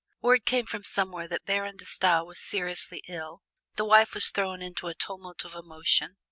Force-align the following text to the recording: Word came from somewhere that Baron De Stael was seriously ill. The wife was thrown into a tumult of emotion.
Word 0.19 0.45
came 0.47 0.65
from 0.65 0.83
somewhere 0.83 1.27
that 1.27 1.45
Baron 1.45 1.77
De 1.77 1.85
Stael 1.85 2.25
was 2.25 2.39
seriously 2.39 3.03
ill. 3.07 3.43
The 3.75 3.85
wife 3.85 4.15
was 4.15 4.31
thrown 4.31 4.59
into 4.59 4.87
a 4.87 4.95
tumult 4.95 5.45
of 5.45 5.53
emotion. 5.53 6.17